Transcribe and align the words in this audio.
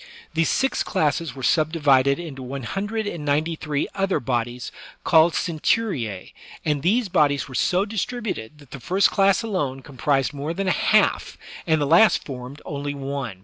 These 0.33 0.49
six 0.49 0.81
classes 0.81 1.35
were 1.35 1.43
subdivided 1.43 2.17
into 2.17 2.41
one 2.41 2.63
hundred 2.63 3.05
and 3.05 3.23
ninety 3.23 3.55
three 3.55 3.87
other 3.93 4.19
bodies 4.19 4.71
called 5.03 5.33
centuria^ 5.33 6.33
and 6.65 6.81
these 6.81 7.07
bodies 7.07 7.47
were 7.47 7.53
so 7.53 7.85
distributed 7.85 8.57
that 8.57 8.71
the 8.71 8.79
first 8.79 9.11
class 9.11 9.43
alone 9.43 9.83
comprised 9.83 10.33
more 10.33 10.55
than 10.55 10.67
a 10.67 10.71
half, 10.71 11.37
and 11.67 11.79
the 11.79 11.85
last 11.85 12.25
formed 12.25 12.63
only 12.65 12.95
one. 12.95 13.39